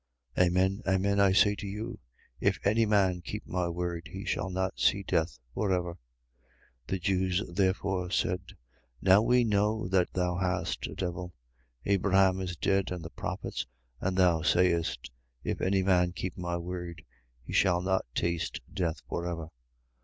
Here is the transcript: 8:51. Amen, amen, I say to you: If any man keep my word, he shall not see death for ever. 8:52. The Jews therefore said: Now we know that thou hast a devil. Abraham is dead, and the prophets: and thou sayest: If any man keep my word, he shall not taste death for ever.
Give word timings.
8:51. 0.35 0.45
Amen, 0.47 0.81
amen, 0.87 1.19
I 1.19 1.31
say 1.31 1.53
to 1.53 1.67
you: 1.67 1.99
If 2.39 2.57
any 2.65 2.87
man 2.87 3.21
keep 3.21 3.45
my 3.45 3.69
word, 3.69 4.09
he 4.11 4.25
shall 4.25 4.49
not 4.49 4.79
see 4.79 5.03
death 5.03 5.37
for 5.53 5.71
ever. 5.71 5.93
8:52. 6.85 6.87
The 6.87 6.97
Jews 6.99 7.43
therefore 7.53 8.09
said: 8.09 8.41
Now 8.99 9.21
we 9.21 9.43
know 9.43 9.87
that 9.89 10.11
thou 10.13 10.37
hast 10.37 10.87
a 10.87 10.95
devil. 10.95 11.35
Abraham 11.85 12.41
is 12.41 12.57
dead, 12.57 12.89
and 12.91 13.05
the 13.05 13.11
prophets: 13.11 13.67
and 13.99 14.17
thou 14.17 14.41
sayest: 14.41 15.11
If 15.43 15.61
any 15.61 15.83
man 15.83 16.13
keep 16.13 16.35
my 16.35 16.57
word, 16.57 17.03
he 17.43 17.53
shall 17.53 17.79
not 17.83 18.05
taste 18.15 18.59
death 18.73 19.03
for 19.07 19.27
ever. 19.27 19.49